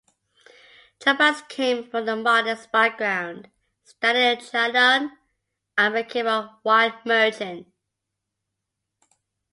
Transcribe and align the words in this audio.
Chabas 0.99 1.47
came 1.47 1.87
from 1.87 2.09
a 2.09 2.15
modest 2.15 2.71
background, 2.71 3.51
studied 3.83 4.39
at 4.39 4.41
Chalon 4.41 5.11
and 5.77 5.93
became 5.93 6.25
a 6.25 6.57
wine 6.63 6.93
merchant. 7.05 7.67